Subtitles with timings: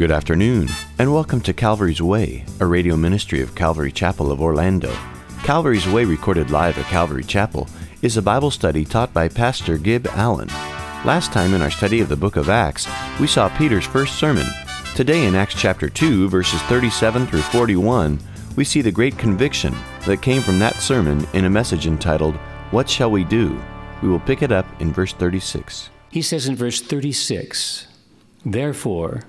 [0.00, 4.90] Good afternoon, and welcome to Calvary's Way, a radio ministry of Calvary Chapel of Orlando.
[5.42, 7.68] Calvary's Way, recorded live at Calvary Chapel,
[8.00, 10.48] is a Bible study taught by Pastor Gib Allen.
[11.04, 12.88] Last time in our study of the book of Acts,
[13.20, 14.46] we saw Peter's first sermon.
[14.94, 18.18] Today in Acts chapter 2, verses 37 through 41,
[18.56, 19.74] we see the great conviction
[20.06, 22.36] that came from that sermon in a message entitled,
[22.70, 23.62] What Shall We Do?
[24.00, 25.90] We will pick it up in verse 36.
[26.10, 27.86] He says in verse 36
[28.46, 29.24] Therefore,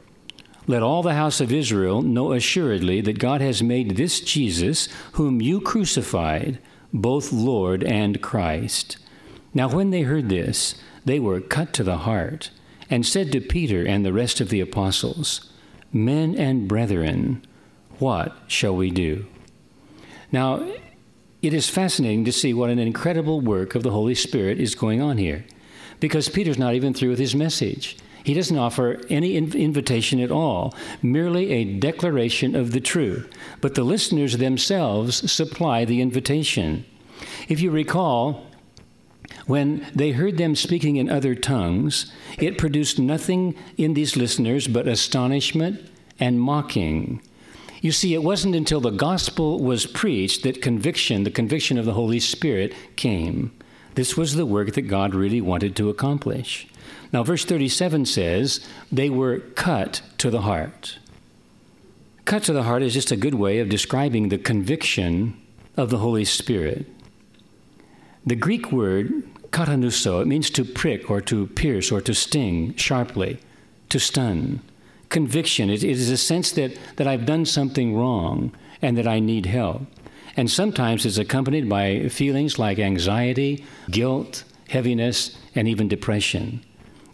[0.67, 5.41] let all the house of Israel know assuredly that God has made this Jesus, whom
[5.41, 6.59] you crucified,
[6.93, 8.97] both Lord and Christ.
[9.53, 12.51] Now, when they heard this, they were cut to the heart,
[12.89, 15.49] and said to Peter and the rest of the apostles,
[15.93, 17.45] Men and brethren,
[17.99, 19.25] what shall we do?
[20.32, 20.65] Now,
[21.41, 25.01] it is fascinating to see what an incredible work of the Holy Spirit is going
[25.01, 25.43] on here,
[25.99, 27.98] because Peter's not even through with his message.
[28.23, 33.31] He doesn't offer any invitation at all, merely a declaration of the truth.
[33.61, 36.85] But the listeners themselves supply the invitation.
[37.47, 38.45] If you recall,
[39.47, 44.87] when they heard them speaking in other tongues, it produced nothing in these listeners but
[44.87, 47.21] astonishment and mocking.
[47.81, 51.93] You see, it wasn't until the gospel was preached that conviction, the conviction of the
[51.93, 53.51] Holy Spirit, came.
[53.95, 56.67] This was the work that God really wanted to accomplish.
[57.13, 60.98] Now, verse 37 says, they were cut to the heart.
[62.26, 65.39] Cut to the heart is just a good way of describing the conviction
[65.75, 66.85] of the Holy Spirit.
[68.25, 73.39] The Greek word katanuso, it means to prick or to pierce or to sting sharply,
[73.89, 74.62] to stun.
[75.09, 79.19] Conviction, it, it is a sense that, that I've done something wrong and that I
[79.19, 79.81] need help.
[80.38, 86.63] And sometimes it's accompanied by feelings like anxiety, guilt, heaviness, and even depression.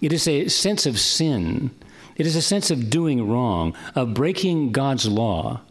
[0.02, 1.72] It is a sense of sin.
[2.16, 5.62] It is a sense of doing wrong, of breaking God's law,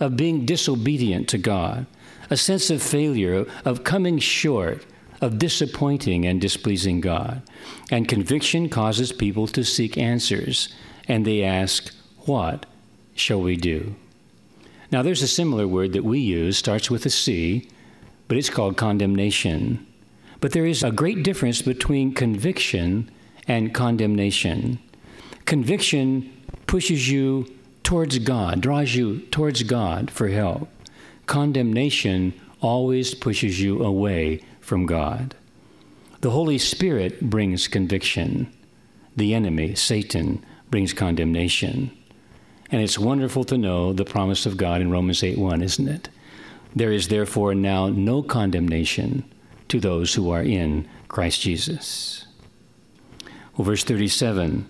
[0.00, 1.86] of being disobedient to God,
[2.30, 4.84] a sense of failure, of coming short,
[5.20, 7.42] of disappointing and displeasing God.
[7.90, 10.68] And conviction causes people to seek answers,
[11.08, 12.66] and they ask, What
[13.14, 13.94] shall we do?
[14.92, 17.68] Now, there's a similar word that we use, starts with a C,
[18.28, 19.84] but it's called condemnation.
[20.40, 23.10] But there is a great difference between conviction
[23.48, 24.78] and condemnation.
[25.44, 26.32] Conviction
[26.66, 27.46] pushes you
[27.82, 30.68] towards God, draws you towards God for help.
[31.26, 35.34] Condemnation always pushes you away from God.
[36.20, 38.52] The Holy Spirit brings conviction.
[39.16, 41.96] The enemy, Satan, brings condemnation.
[42.70, 46.08] And it's wonderful to know the promise of God in Romans 8 1, isn't it?
[46.74, 49.24] There is therefore now no condemnation
[49.68, 52.25] to those who are in Christ Jesus.
[53.56, 54.66] Well, verse 37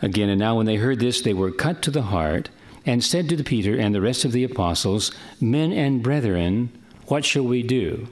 [0.00, 2.50] again, and now when they heard this, they were cut to the heart
[2.86, 6.70] and said to the Peter and the rest of the apostles, Men and brethren,
[7.06, 8.08] what shall we do?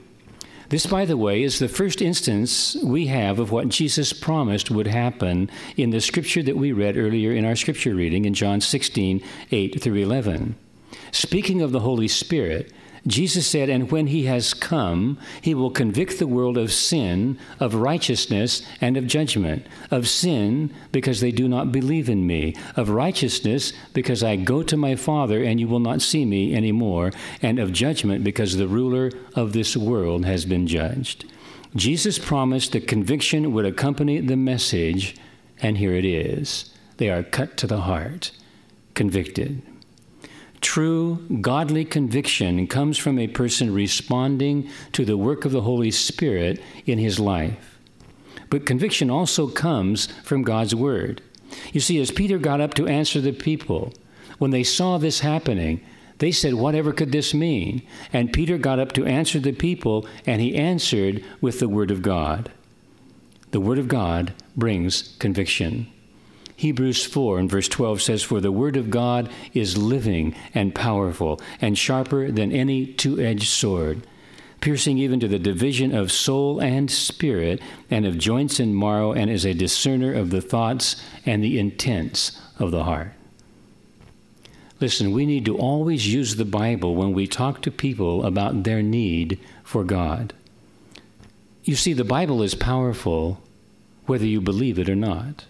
[0.69, 4.87] This, by the way, is the first instance we have of what Jesus promised would
[4.87, 9.23] happen in the scripture that we read earlier in our scripture reading in John 16,
[9.49, 10.55] 8 through 11.
[11.11, 12.73] Speaking of the Holy Spirit,
[13.07, 17.73] Jesus said, And when he has come, he will convict the world of sin, of
[17.73, 19.65] righteousness, and of judgment.
[19.89, 22.53] Of sin, because they do not believe in me.
[22.75, 27.11] Of righteousness, because I go to my Father, and you will not see me anymore.
[27.41, 31.25] And of judgment, because the ruler of this world has been judged.
[31.75, 35.15] Jesus promised the conviction would accompany the message,
[35.61, 36.73] and here it is.
[36.97, 38.31] They are cut to the heart,
[38.95, 39.61] convicted.
[40.61, 46.61] True godly conviction comes from a person responding to the work of the Holy Spirit
[46.85, 47.79] in his life.
[48.49, 51.21] But conviction also comes from God's Word.
[51.73, 53.93] You see, as Peter got up to answer the people,
[54.37, 55.81] when they saw this happening,
[56.19, 57.81] they said, Whatever could this mean?
[58.11, 62.01] And Peter got up to answer the people, and he answered with the Word of
[62.01, 62.51] God.
[63.51, 65.87] The Word of God brings conviction.
[66.57, 71.39] Hebrews 4 and verse 12 says, For the word of God is living and powerful
[71.61, 74.07] and sharper than any two edged sword,
[74.59, 77.61] piercing even to the division of soul and spirit,
[77.91, 80.95] and of joints and marrow, and is a discerner of the thoughts
[81.27, 83.13] and the intents of the heart.
[84.79, 88.81] Listen, we need to always use the Bible when we talk to people about their
[88.81, 90.33] need for God.
[91.63, 93.43] You see, the Bible is powerful
[94.07, 95.45] whether you believe it or not.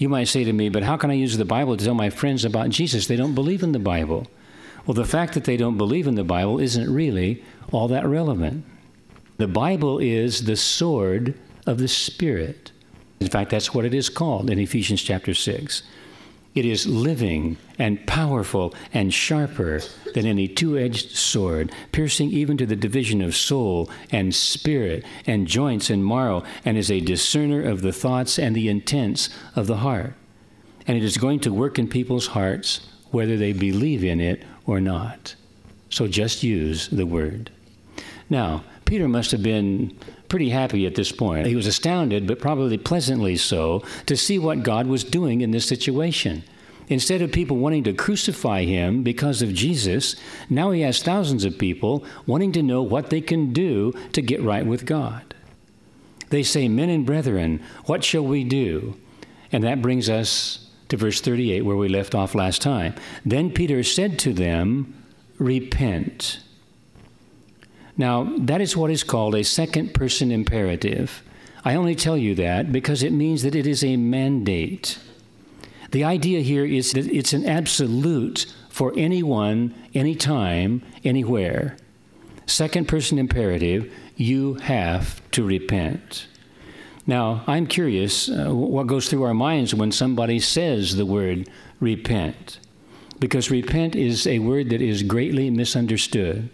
[0.00, 2.08] You might say to me, but how can I use the Bible to tell my
[2.08, 3.06] friends about Jesus?
[3.06, 4.28] They don't believe in the Bible.
[4.86, 8.64] Well, the fact that they don't believe in the Bible isn't really all that relevant.
[9.36, 11.34] The Bible is the sword
[11.66, 12.72] of the Spirit.
[13.20, 15.82] In fact, that's what it is called in Ephesians chapter 6.
[16.54, 19.80] It is living and powerful and sharper
[20.14, 25.46] than any two edged sword, piercing even to the division of soul and spirit and
[25.46, 29.78] joints and marrow, and is a discerner of the thoughts and the intents of the
[29.78, 30.14] heart.
[30.86, 32.80] And it is going to work in people's hearts
[33.12, 35.34] whether they believe in it or not.
[35.88, 37.50] So just use the word.
[38.28, 39.96] Now, Peter must have been
[40.30, 41.46] pretty happy at this point.
[41.46, 45.66] He was astounded, but probably pleasantly so, to see what God was doing in this
[45.66, 46.42] situation.
[46.88, 50.16] Instead of people wanting to crucify him because of Jesus,
[50.48, 54.42] now he has thousands of people wanting to know what they can do to get
[54.42, 55.34] right with God.
[56.30, 58.96] They say, Men and brethren, what shall we do?
[59.52, 62.94] And that brings us to verse 38, where we left off last time.
[63.24, 64.94] Then Peter said to them,
[65.38, 66.40] Repent.
[68.00, 71.22] Now, that is what is called a second person imperative.
[71.66, 74.98] I only tell you that because it means that it is a mandate.
[75.90, 81.76] The idea here is that it's an absolute for anyone, anytime, anywhere.
[82.46, 86.26] Second person imperative, you have to repent.
[87.06, 91.50] Now, I'm curious uh, what goes through our minds when somebody says the word
[91.80, 92.60] repent.
[93.18, 96.48] Because repent is a word that is greatly misunderstood.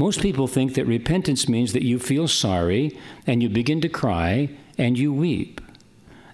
[0.00, 4.48] Most people think that repentance means that you feel sorry and you begin to cry
[4.78, 5.60] and you weep.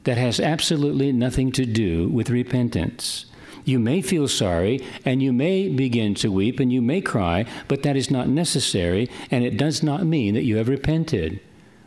[0.04, 3.26] That has absolutely nothing to do with repentance.
[3.64, 7.82] You may feel sorry and you may begin to weep and you may cry, but
[7.82, 11.40] that is not necessary and it does not mean that you have repented.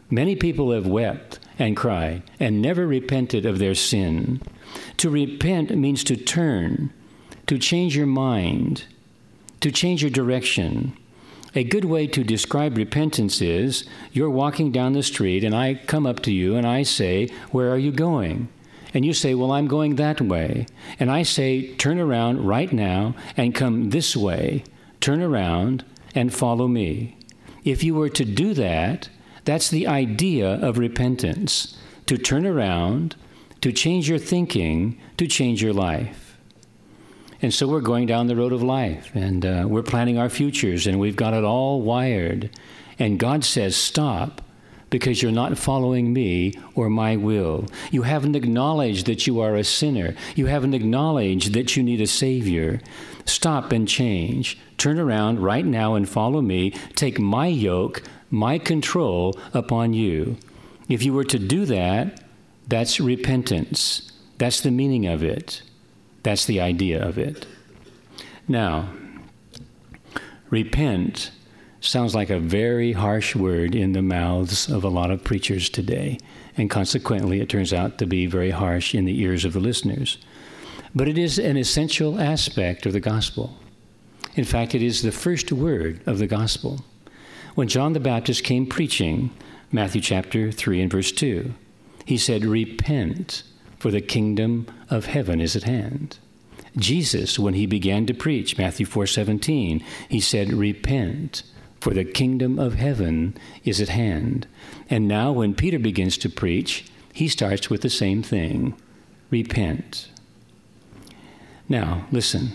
[0.09, 4.41] Many people have wept and cried and never repented of their sin.
[4.97, 6.91] To repent means to turn,
[7.47, 8.83] to change your mind,
[9.61, 10.93] to change your direction.
[11.55, 16.05] A good way to describe repentance is you're walking down the street and I come
[16.05, 18.49] up to you and I say, Where are you going?
[18.93, 20.67] And you say, Well, I'm going that way.
[20.99, 24.63] And I say, Turn around right now and come this way.
[24.99, 27.17] Turn around and follow me.
[27.63, 29.09] If you were to do that,
[29.45, 33.15] that's the idea of repentance to turn around,
[33.61, 36.28] to change your thinking, to change your life.
[37.41, 40.85] And so we're going down the road of life and uh, we're planning our futures
[40.85, 42.49] and we've got it all wired.
[42.97, 44.41] And God says, Stop,
[44.89, 47.65] because you're not following me or my will.
[47.91, 50.15] You haven't acknowledged that you are a sinner.
[50.35, 52.81] You haven't acknowledged that you need a Savior.
[53.25, 54.57] Stop and change.
[54.77, 56.71] Turn around right now and follow me.
[56.95, 60.37] Take my yoke, my control upon you.
[60.87, 62.21] If you were to do that,
[62.67, 64.11] that's repentance.
[64.37, 65.61] That's the meaning of it.
[66.23, 67.45] That's the idea of it.
[68.47, 68.89] Now,
[70.49, 71.31] repent
[71.81, 76.17] sounds like a very harsh word in the mouths of a lot of preachers today,
[76.57, 80.17] and consequently, it turns out to be very harsh in the ears of the listeners.
[80.93, 83.55] But it is an essential aspect of the gospel.
[84.35, 86.83] In fact, it is the first word of the gospel.
[87.55, 89.31] When John the Baptist came preaching,
[89.71, 91.53] Matthew chapter 3 and verse 2,
[92.05, 93.43] he said, Repent,
[93.79, 96.19] for the kingdom of heaven is at hand.
[96.77, 101.43] Jesus, when he began to preach, Matthew 4:17, he said, "Repent,
[101.79, 104.45] for the kingdom of heaven is at hand."
[104.89, 108.75] And now when Peter begins to preach, he starts with the same thing,
[109.29, 110.09] repent.
[111.67, 112.51] Now, listen.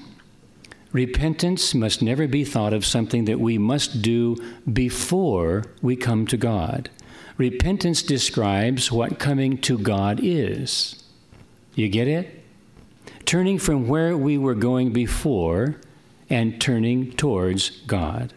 [0.93, 4.37] Repentance must never be thought of something that we must do
[4.73, 6.89] before we come to God.
[7.37, 11.04] Repentance describes what coming to God is.
[11.75, 12.43] You get it?
[13.25, 15.81] Turning from where we were going before
[16.31, 18.33] and turning towards God.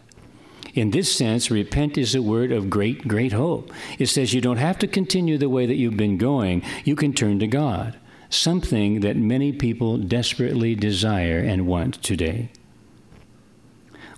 [0.74, 3.72] In this sense, repent is a word of great, great hope.
[3.98, 7.12] It says you don't have to continue the way that you've been going, you can
[7.12, 7.98] turn to God,
[8.30, 12.50] something that many people desperately desire and want today.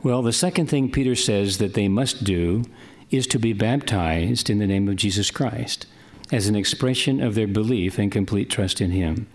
[0.03, 2.65] Well, the second thing Peter says that they must do
[3.11, 5.87] is to be baptized in the name of Jesus Christ
[6.33, 9.27] as an expression of their belief and complete trust in Him.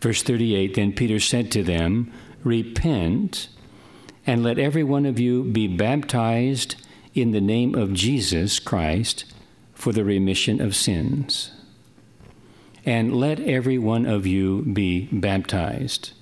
[0.00, 2.12] Verse 38 Then Peter said to them,
[2.44, 3.48] Repent,
[4.26, 6.76] and let every one of you be baptized
[7.14, 9.24] in the name of Jesus Christ
[9.74, 11.50] for the remission of sins.
[12.84, 16.12] And let every one of you be baptized.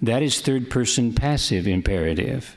[0.00, 2.56] That is third person passive imperative.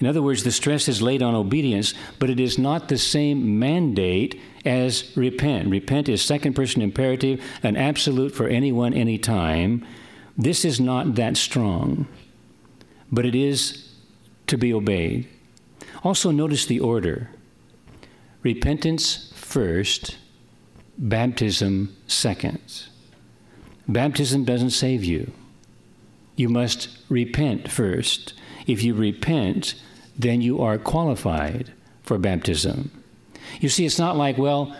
[0.00, 3.58] In other words, the stress is laid on obedience, but it is not the same
[3.58, 5.68] mandate as repent.
[5.68, 9.84] Repent is second person imperative, an absolute for anyone, anytime.
[10.36, 12.06] This is not that strong,
[13.10, 13.88] but it is
[14.46, 15.26] to be obeyed.
[16.04, 17.30] Also, notice the order
[18.44, 20.16] repentance first,
[20.96, 22.86] baptism second.
[23.88, 25.32] Baptism doesn't save you.
[26.36, 28.32] you must repent first.
[28.66, 29.74] If you repent,
[30.18, 31.72] then you are qualified
[32.02, 32.90] for baptism.
[33.60, 34.76] You see, it's not like, well,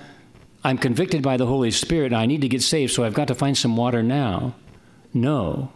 [0.64, 3.34] I'm convicted by the Holy Spirit I need to get saved, so I've got to
[3.34, 4.54] find some water now.
[5.14, 5.72] No,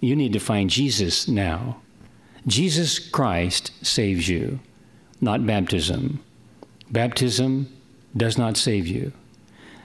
[0.00, 1.76] you need to find Jesus now.
[2.46, 4.58] Jesus Christ saves you,
[5.20, 6.24] not baptism.
[6.90, 7.72] Baptism
[8.16, 9.12] does not save you.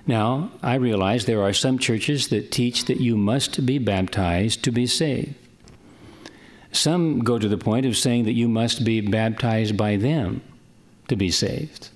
[0.07, 4.71] Now, I realize there are some churches that teach that you must be baptized to
[4.71, 5.35] be saved.
[6.77, 10.41] Some go to the point of saying that you must be baptized by them
[11.07, 11.89] to be saved.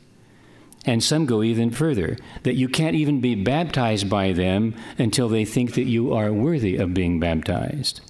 [0.85, 5.45] And some go even further, that you can't even be baptized by them until they
[5.45, 8.01] think that you are worthy of being baptized.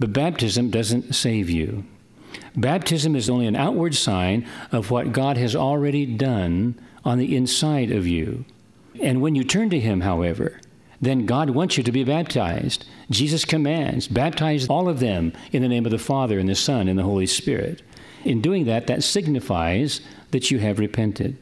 [0.00, 1.84] But baptism doesn't save you.
[2.56, 7.92] Baptism is only an outward sign of what God has already done on the inside
[7.92, 8.44] of you.
[9.00, 10.60] And when you turn to Him, however,
[11.02, 12.86] then God wants you to be baptized.
[13.10, 16.88] Jesus commands, baptize all of them in the name of the Father and the Son
[16.88, 17.82] and the Holy Spirit.
[18.24, 21.36] In doing that, that signifies that you have repented.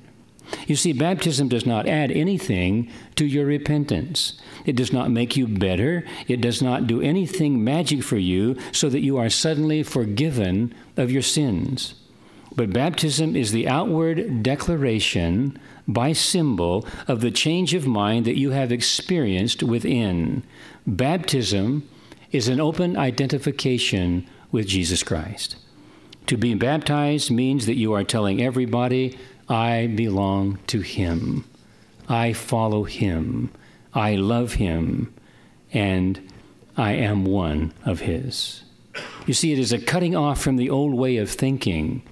[0.66, 4.40] You see, baptism does not add anything to your repentance.
[4.64, 6.04] It does not make you better.
[6.26, 11.10] It does not do anything magic for you so that you are suddenly forgiven of
[11.12, 11.94] your sins.
[12.54, 18.50] But baptism is the outward declaration by symbol of the change of mind that you
[18.50, 20.42] have experienced within.
[20.86, 21.88] Baptism
[22.32, 25.56] is an open identification with Jesus Christ.
[26.26, 31.44] To be baptized means that you are telling everybody, I belong to Him.
[32.08, 33.50] I follow Him.
[33.94, 35.12] I love Him.
[35.72, 36.20] And
[36.76, 38.62] I am one of His.
[39.26, 42.02] You see, it is a cutting off from the old way of thinking.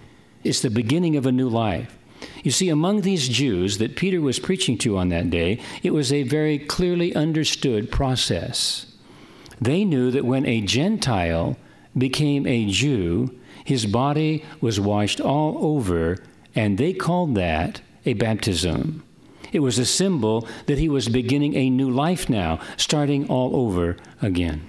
[0.45, 1.99] It's the beginning of a new life.
[2.43, 6.13] You see, among these Jews that Peter was preaching to on that day, it was
[6.13, 8.87] a very clearly understood process.
[9.61, 11.57] They knew that when a Gentile
[11.97, 16.19] became a Jew, his body was washed all over
[16.55, 19.05] and they called that a baptism.
[19.53, 23.97] It was a symbol that he was beginning a new life now, starting all over
[24.21, 24.69] again.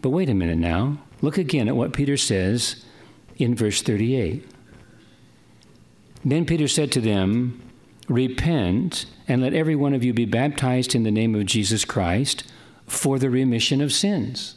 [0.00, 0.98] But wait a minute now.
[1.20, 2.84] Look again at what Peter says
[3.42, 4.48] in verse 38.
[6.24, 7.60] Then Peter said to them,
[8.08, 12.44] Repent, and let every one of you be baptized in the name of Jesus Christ
[12.86, 14.56] for the remission of sins.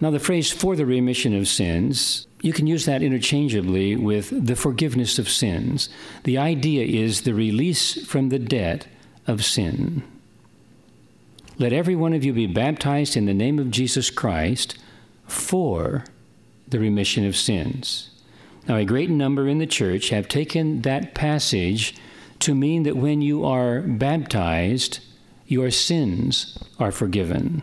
[0.00, 4.56] Now, the phrase for the remission of sins you can use that interchangeably with the
[4.56, 5.90] forgiveness of sins.
[6.24, 8.86] The idea is the release from the debt
[9.26, 10.02] of sin.
[11.58, 14.78] Let every one of you be baptized in the name of Jesus Christ
[15.26, 16.04] for
[16.70, 18.10] the remission of sins.
[18.68, 21.94] Now, a great number in the church have taken that passage
[22.40, 25.00] to mean that when you are baptized,
[25.46, 27.62] your sins are forgiven.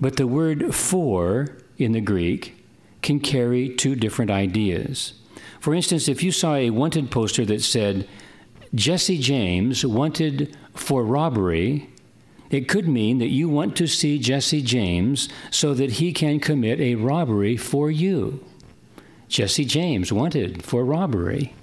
[0.00, 2.64] But the word for in the Greek
[3.02, 5.14] can carry two different ideas.
[5.58, 8.08] For instance, if you saw a wanted poster that said,
[8.74, 11.90] Jesse James wanted for robbery,
[12.50, 16.80] it could mean that you want to see Jesse James so that he can commit
[16.80, 18.44] a robbery for you.
[19.28, 21.54] Jesse James wanted for robbery.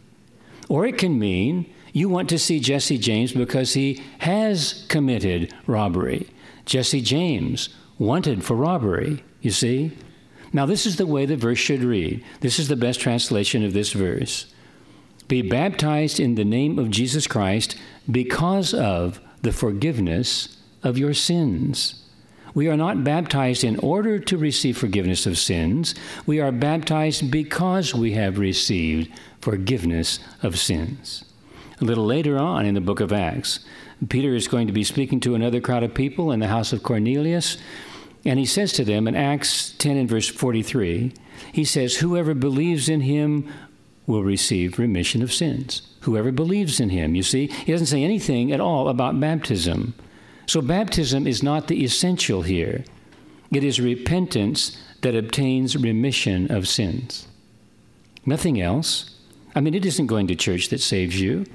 [0.70, 6.28] Or it can mean you want to see Jesse James because he has committed robbery.
[6.66, 9.92] Jesse James wanted for robbery, you see?
[10.54, 12.24] Now, this is the way the verse should read.
[12.40, 14.54] This is the best translation of this verse.
[15.28, 17.76] Be baptized in the name of Jesus Christ
[18.10, 20.57] because of the forgiveness
[20.88, 22.04] of your sins.
[22.56, 25.94] We are not baptized in order to receive forgiveness of sins.
[26.26, 31.24] We are baptized because we have received forgiveness of sins.
[31.80, 33.60] A little later on in the book of Acts,
[34.10, 36.82] Peter is going to be speaking to another crowd of people in the house of
[36.82, 37.58] Cornelius.
[38.26, 41.14] And he says to them in Acts 10 and verse 43,
[41.52, 43.52] he says, Whoever believes in him
[44.08, 45.82] will receive remission of sins.
[46.02, 47.14] Whoever believes in him.
[47.14, 49.94] You see, he doesn't say anything at all about baptism.
[50.48, 52.86] So baptism is not the essential here,
[53.52, 57.28] it is repentance that obtains remission of sins.
[58.26, 59.16] Nothing else.
[59.56, 61.46] I mean, it isn't going to church that saves you.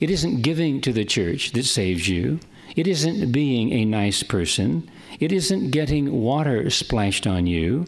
[0.00, 2.40] It isn't giving to the church that saves you.
[2.76, 4.90] It isn't being a nice person.
[5.20, 7.86] It isn't getting water splashed on you.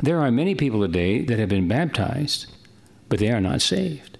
[0.00, 2.46] There are many people today that have been baptized,
[3.08, 4.13] but they are not saved.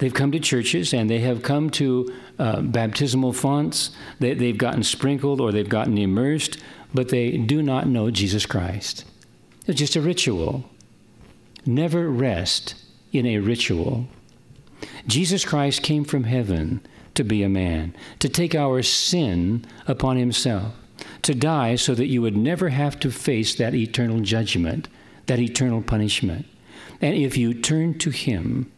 [0.00, 3.90] They've come to churches and they have come to uh, baptismal fonts.
[4.18, 6.58] They, they've gotten sprinkled or they've gotten immersed,
[6.92, 9.04] but they do not know Jesus Christ.
[9.66, 10.68] It's just a ritual.
[11.64, 12.74] Never rest
[13.12, 14.08] in a ritual.
[15.06, 16.80] Jesus Christ came from heaven
[17.14, 20.74] to be a man, to take our sin upon himself
[21.22, 24.88] to die so that you would never have to face that eternal judgment,
[25.26, 26.46] that eternal punishment.
[27.00, 28.70] And if you turn to Him,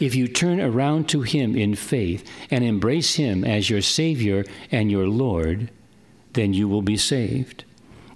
[0.00, 4.90] if you turn around to Him in faith and embrace Him as your Savior and
[4.90, 5.70] your Lord,
[6.32, 7.64] then you will be saved.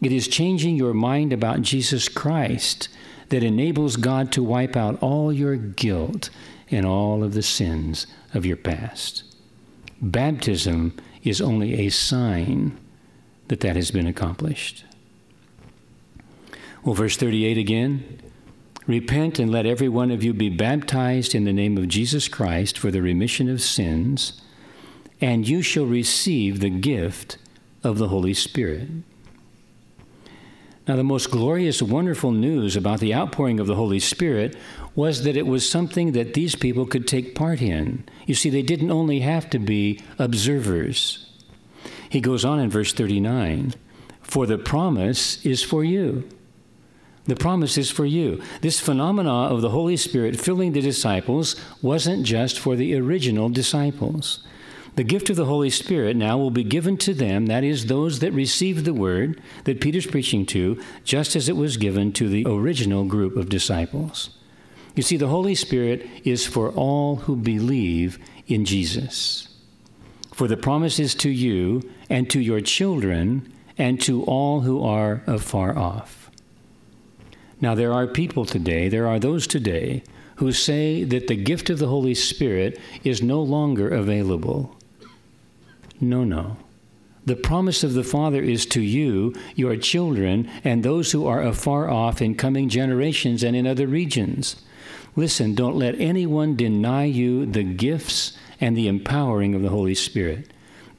[0.01, 2.89] It is changing your mind about Jesus Christ
[3.29, 6.29] that enables God to wipe out all your guilt
[6.71, 9.25] and all of the sins of your past.
[10.01, 12.79] Baptism is only a sign
[13.49, 14.85] that that has been accomplished.
[16.85, 18.21] Well, verse 38 again
[18.87, 22.77] Repent and let every one of you be baptized in the name of Jesus Christ
[22.77, 24.43] for the remission of sins,
[25.21, 27.39] and you shall receive the gift
[27.85, 28.89] of the Holy Spirit.
[30.89, 34.57] Now, the most glorious, wonderful news about the outpouring of the Holy Spirit
[34.97, 38.05] was that it was something that these people could take part in.
[38.27, 41.31] You see, they didn't only have to be observers.
[42.09, 43.75] He goes on in verse 39
[44.23, 46.29] For the promise is for you.
[47.27, 48.43] The promise is for you.
[48.63, 54.41] This phenomena of the Holy Spirit filling the disciples wasn't just for the original disciples.
[54.97, 58.19] The gift of the Holy Spirit now will be given to them, that is, those
[58.19, 62.45] that received the word that Peter's preaching to, just as it was given to the
[62.47, 64.37] original group of disciples.
[64.95, 69.49] You see, the Holy Spirit is for all who believe in Jesus.
[70.35, 75.23] For the promise is to you and to your children and to all who are
[75.27, 76.22] afar off.
[77.63, 80.03] Now, there are people today, there are those today,
[80.37, 84.77] who say that the gift of the Holy Spirit is no longer available.
[86.01, 86.57] No, no.
[87.25, 91.89] The promise of the Father is to you, your children, and those who are afar
[91.89, 94.57] off in coming generations and in other regions.
[95.15, 100.51] Listen, don't let anyone deny you the gifts and the empowering of the Holy Spirit.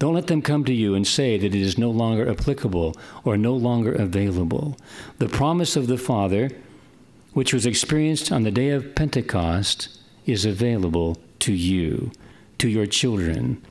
[0.04, 3.38] Don't let them come to you and say that it is no longer applicable or
[3.38, 4.76] no longer available.
[5.18, 6.50] The promise of the Father,
[7.32, 12.12] which was experienced on the day of Pentecost, is available to you,
[12.58, 13.64] to your children,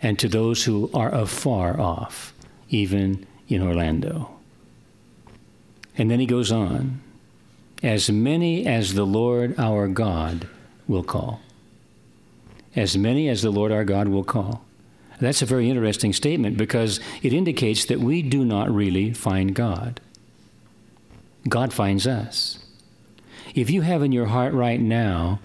[0.00, 2.34] and to those who are afar off,
[2.68, 4.30] even in Orlando.
[5.98, 7.00] And then he goes on
[7.82, 10.46] as many as the Lord our God
[10.86, 11.40] will call.
[12.76, 14.64] As many as the Lord our God will call.
[15.20, 20.00] That's a very interesting statement because it indicates that we do not really find God.
[21.48, 22.58] God finds us.
[23.54, 25.40] If you have in your heart right now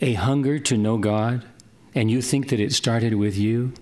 [0.00, 1.44] a hunger to know God
[1.94, 3.72] and you think that it started with you,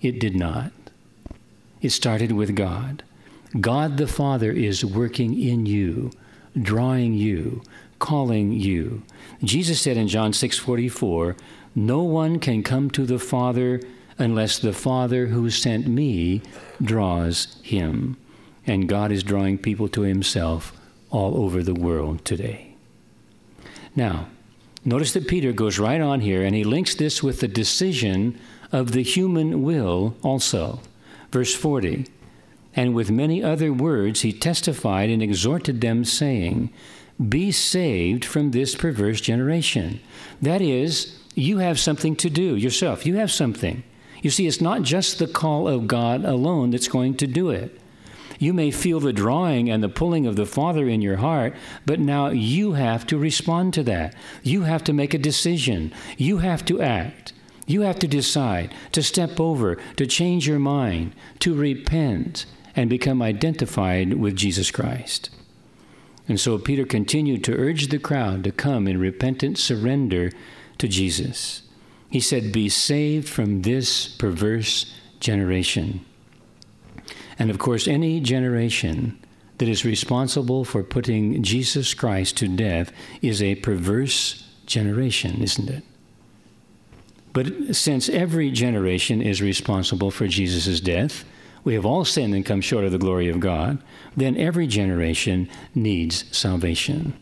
[0.00, 0.72] it did not.
[1.82, 3.02] It started with God.
[3.60, 6.10] God the Father is working in you,
[6.60, 7.62] drawing you,
[7.98, 9.02] calling you.
[9.42, 11.36] Jesus said in John 6:44,
[11.74, 13.80] "No one can come to the Father
[14.18, 16.42] unless the Father who sent me
[16.82, 18.16] draws him."
[18.66, 20.72] And God is drawing people to himself
[21.10, 22.74] all over the world today.
[23.94, 24.26] Now,
[24.84, 28.38] notice that Peter goes right on here and he links this with the decision
[28.72, 30.80] of the human will also.
[31.32, 32.06] Verse 40
[32.74, 36.70] And with many other words he testified and exhorted them, saying,
[37.28, 40.00] Be saved from this perverse generation.
[40.42, 43.06] That is, you have something to do yourself.
[43.06, 43.82] You have something.
[44.26, 47.80] You see, it's not just the call of God alone that's going to do it.
[48.40, 51.54] You may feel the drawing and the pulling of the Father in your heart,
[51.86, 54.16] but now you have to respond to that.
[54.42, 55.92] You have to make a decision.
[56.16, 57.34] You have to act.
[57.68, 63.22] You have to decide to step over, to change your mind, to repent, and become
[63.22, 65.30] identified with Jesus Christ.
[66.26, 70.32] And so Peter continued to urge the crowd to come in repentant surrender
[70.78, 71.62] to Jesus.
[72.10, 76.04] He said, Be saved from this perverse generation.
[77.38, 79.18] And of course, any generation
[79.58, 82.92] that is responsible for putting Jesus Christ to death
[83.22, 85.82] is a perverse generation, isn't it?
[87.32, 91.24] But since every generation is responsible for Jesus' death,
[91.64, 93.82] we have all sinned and come short of the glory of God,
[94.16, 97.14] then every generation needs salvation.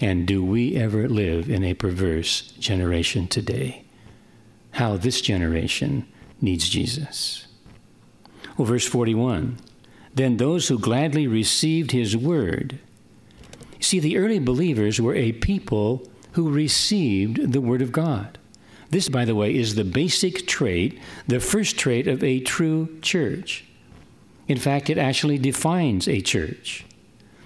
[0.00, 3.84] And do we ever live in a perverse generation today?
[4.78, 6.06] How this generation
[6.40, 7.48] needs Jesus.
[8.56, 9.58] Well, verse 41
[10.14, 12.78] Then those who gladly received his word.
[13.80, 18.38] See, the early believers were a people who received the word of God.
[18.90, 23.64] This, by the way, is the basic trait, the first trait of a true church.
[24.46, 26.86] In fact, it actually defines a church.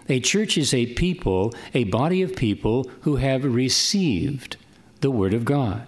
[0.06, 4.58] A church is a people, a body of people who have received
[5.00, 5.86] the Word of God.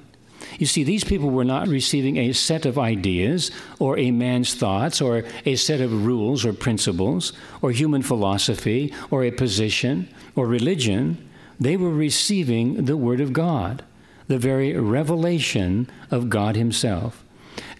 [0.58, 5.00] You see, these people were not receiving a set of ideas or a man's thoughts
[5.00, 11.28] or a set of rules or principles or human philosophy or a position or religion.
[11.58, 13.84] They were receiving the Word of God,
[14.28, 17.24] the very revelation of God Himself.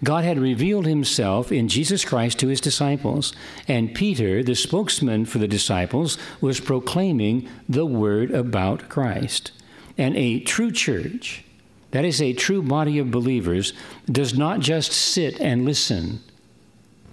[0.03, 3.33] God had revealed himself in Jesus Christ to his disciples,
[3.67, 9.51] and Peter, the spokesman for the disciples, was proclaiming the word about Christ.
[9.97, 11.44] And a true church,
[11.95, 13.71] that is, a true body of believers,
[14.11, 16.19] does not just sit and listen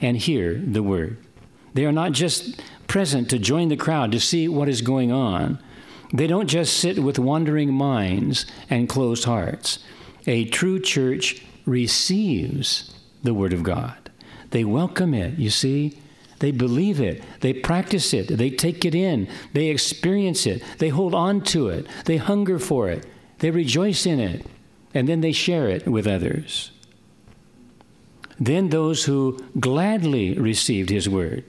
[0.01, 1.18] and hear the word.
[1.73, 5.61] They are not just present to join the crowd to see what is going on.
[6.12, 9.79] They don't just sit with wandering minds and closed hearts.
[10.27, 12.92] A true church receives
[13.23, 14.11] the Word of God.
[14.51, 15.97] They welcome it, you see.
[16.40, 17.23] They believe it.
[17.38, 18.27] They practice it.
[18.27, 19.29] They take it in.
[19.53, 20.61] They experience it.
[20.79, 21.87] They hold on to it.
[22.07, 23.07] They hunger for it.
[23.38, 24.45] They rejoice in it.
[24.94, 26.70] And then they share it with others.
[28.38, 31.44] Then those who gladly received His Word.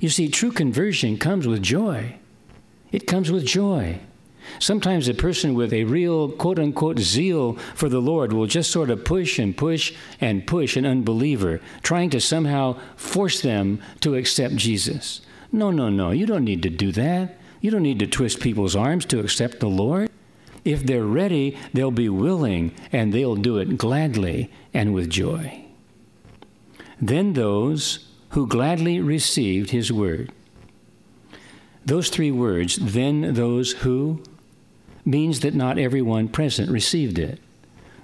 [0.00, 2.16] You see, true conversion comes with joy.
[2.92, 4.00] It comes with joy.
[4.58, 8.90] Sometimes a person with a real quote unquote zeal for the Lord will just sort
[8.90, 14.56] of push and push and push an unbeliever, trying to somehow force them to accept
[14.56, 15.22] Jesus.
[15.50, 16.10] No, no, no.
[16.10, 17.38] You don't need to do that.
[17.60, 20.10] You don't need to twist people's arms to accept the Lord.
[20.64, 25.64] If they're ready, they'll be willing and they'll do it gladly and with joy.
[27.00, 30.32] Then those who gladly received his word.
[31.84, 34.22] Those three words, then those who
[35.04, 37.40] means that not everyone present received it.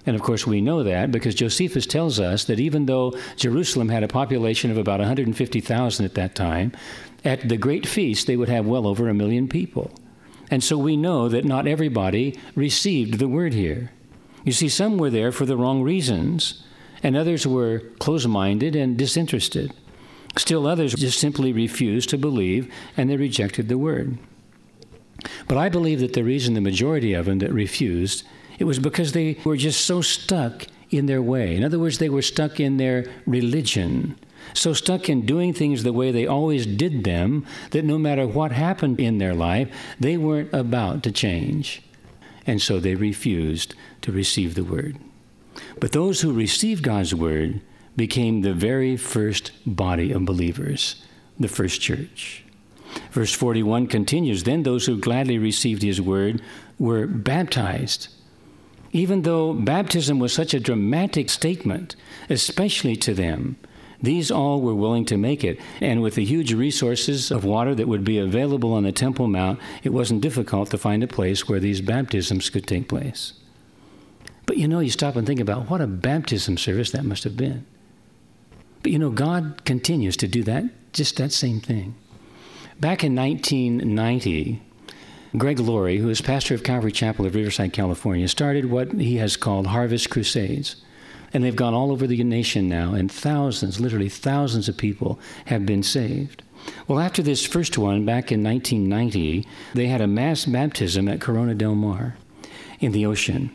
[0.07, 4.03] And of course, we know that because Josephus tells us that even though Jerusalem had
[4.03, 6.73] a population of about 150,000 at that time,
[7.25, 9.91] at the great feast they would have well over a million people.
[10.51, 13.93] And so we know that not everybody received the word here.
[14.45, 16.65] You see, some were there for the wrong reasons,
[17.03, 19.73] and others were close minded and disinterested.
[20.37, 24.19] Still, others just simply refused to believe and they rejected the word.
[25.49, 28.25] But I believe that the reason the majority of them that refused,
[28.59, 31.57] it was because they were just so stuck in their way.
[31.57, 34.19] In other words, they were stuck in their religion,
[34.55, 38.53] so stuck in doing things the way they always did them that no matter what
[38.53, 41.83] happened in their life, they weren't about to change.
[42.47, 44.99] And so they refused to receive the word.
[45.79, 47.61] But those who received God's word
[47.97, 51.03] became the very first body of believers,
[51.39, 52.45] the first church.
[53.13, 56.43] Verse 41 continues Then those who gladly received his word
[56.79, 58.09] were baptized.
[58.93, 61.95] Even though baptism was such a dramatic statement,
[62.29, 63.57] especially to them,
[64.03, 65.61] these all were willing to make it.
[65.81, 69.61] And with the huge resources of water that would be available on the Temple Mount,
[69.83, 73.35] it wasn't difficult to find a place where these baptisms could take place.
[74.47, 77.37] But you know, you stop and think about what a baptism service that must have
[77.37, 77.67] been.
[78.83, 81.95] But you know, God continues to do that, just that same thing.
[82.81, 84.63] Back in 1990,
[85.37, 89.37] Greg Laurie, who is pastor of Calvary Chapel of Riverside, California, started what he has
[89.37, 90.77] called Harvest Crusades.
[91.33, 95.65] And they've gone all over the nation now, and thousands, literally thousands of people have
[95.65, 96.43] been saved.
[96.89, 101.55] Well, after this first one, back in 1990, they had a mass baptism at Corona
[101.55, 102.17] del Mar
[102.81, 103.51] in the ocean.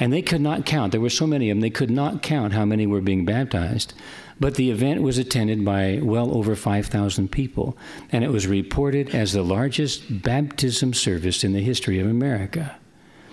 [0.00, 0.92] And they could not count.
[0.92, 3.94] There were so many of them, they could not count how many were being baptized.
[4.40, 7.76] But the event was attended by well over 5,000 people,
[8.12, 12.78] and it was reported as the largest baptism service in the history of America.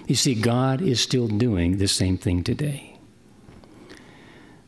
[0.07, 2.94] You see, God is still doing the same thing today.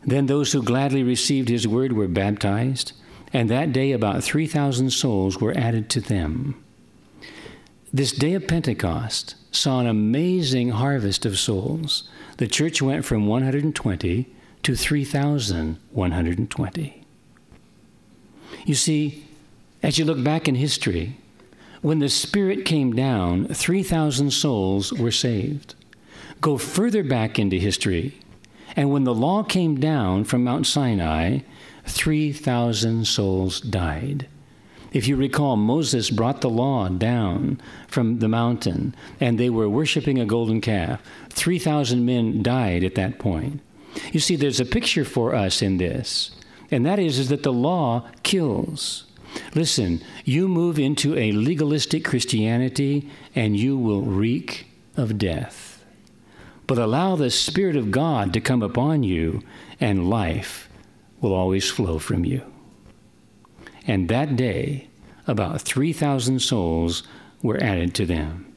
[0.07, 2.93] Then those who gladly received his word were baptized,
[3.33, 6.63] and that day about 3,000 souls were added to them.
[7.91, 12.07] This day of Pentecost saw an amazing harvest of souls.
[12.37, 17.03] The church went from 120 to 3,120.
[18.65, 19.25] You see,
[19.83, 21.17] as you look back in history,
[21.81, 25.75] when the Spirit came down, 3,000 souls were saved.
[26.39, 28.17] Go further back into history,
[28.77, 31.39] and when the law came down from Mount Sinai,
[31.85, 34.27] 3,000 souls died.
[34.93, 40.19] If you recall, Moses brought the law down from the mountain, and they were worshiping
[40.19, 41.01] a golden calf.
[41.29, 43.61] 3,000 men died at that point.
[44.11, 46.31] You see, there's a picture for us in this,
[46.69, 49.05] and that is, is that the law kills.
[49.55, 55.66] Listen, you move into a legalistic Christianity and you will reek of death.
[56.67, 59.41] But allow the Spirit of God to come upon you,
[59.79, 60.69] and life
[61.21, 62.41] will always flow from you.
[63.87, 64.89] And that day,
[65.25, 67.03] about 3,000 souls
[67.41, 68.53] were added to them.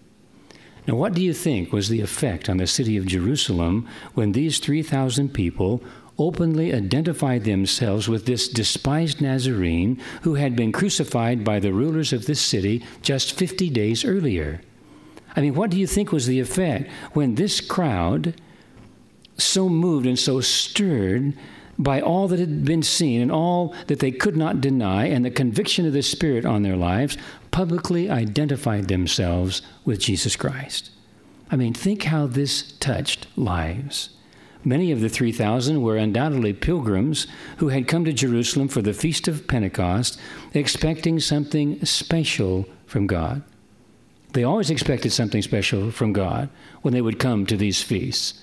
[0.86, 4.58] Now, what do you think was the effect on the city of Jerusalem when these
[4.58, 5.82] 3,000 people
[6.18, 12.26] openly identified themselves with this despised Nazarene who had been crucified by the rulers of
[12.26, 14.60] this city just 50 days earlier?
[15.36, 18.40] I mean, what do you think was the effect when this crowd,
[19.36, 21.34] so moved and so stirred
[21.78, 25.30] by all that had been seen and all that they could not deny, and the
[25.30, 27.16] conviction of the Spirit on their lives,
[27.50, 30.90] publicly identified themselves with Jesus Christ?
[31.50, 34.10] I mean, think how this touched lives.
[34.62, 39.26] Many of the 3,000 were undoubtedly pilgrims who had come to Jerusalem for the Feast
[39.26, 40.20] of Pentecost,
[40.52, 43.42] expecting something special from God.
[44.32, 46.48] They always expected something special from God
[46.82, 48.40] when they would come to these feasts,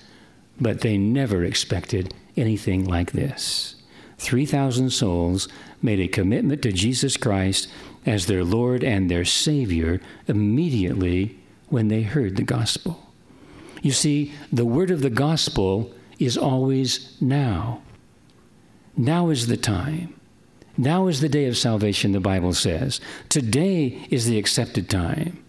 [0.60, 3.76] but they never expected anything like this.
[4.18, 5.48] 3,000 souls
[5.80, 7.68] made a commitment to Jesus Christ
[8.04, 13.12] as their Lord and their Savior immediately when they heard the gospel.
[13.82, 17.82] You see, the word of the gospel is always now.
[18.96, 20.14] Now is the time.
[20.76, 23.00] Now is the day of salvation, the Bible says.
[23.28, 25.44] Today is the accepted time.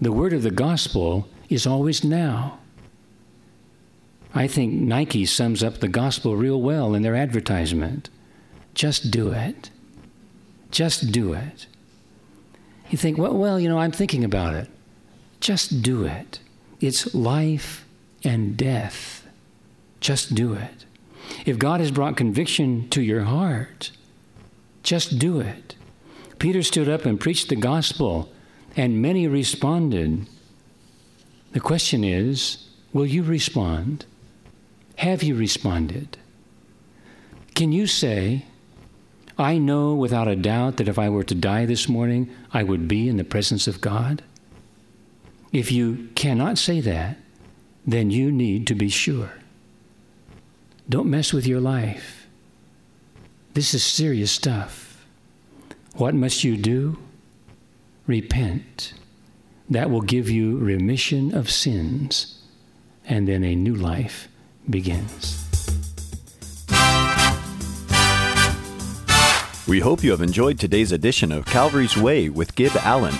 [0.00, 2.58] The word of the gospel is always now.
[4.34, 8.10] I think Nike sums up the gospel real well in their advertisement.
[8.74, 9.70] Just do it.
[10.70, 11.66] Just do it.
[12.90, 14.68] You think, well, well, you know, I'm thinking about it.
[15.40, 16.40] Just do it.
[16.80, 17.84] It's life
[18.24, 19.26] and death.
[20.00, 20.84] Just do it.
[21.44, 23.90] If God has brought conviction to your heart,
[24.82, 25.74] just do it.
[26.38, 28.30] Peter stood up and preached the gospel,
[28.78, 30.24] and many responded.
[31.52, 34.06] The question is will you respond?
[34.96, 36.16] Have you responded?
[37.54, 38.46] Can you say,
[39.36, 42.86] I know without a doubt that if I were to die this morning, I would
[42.86, 44.22] be in the presence of God?
[45.52, 47.18] If you cannot say that,
[47.84, 49.32] then you need to be sure.
[50.88, 52.28] Don't mess with your life.
[53.54, 55.04] This is serious stuff.
[55.94, 56.98] What must you do?
[58.08, 58.94] Repent.
[59.68, 62.40] That will give you remission of sins,
[63.04, 64.28] and then a new life
[64.68, 65.44] begins.
[69.68, 73.14] We hope you have enjoyed today's edition of Calvary's Way with Gib Allen.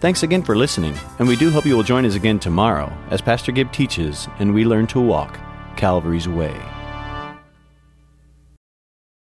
[0.00, 3.22] Thanks again for listening, and we do hope you will join us again tomorrow as
[3.22, 5.38] Pastor Gib teaches and we learn to walk
[5.76, 6.54] Calvary's Way.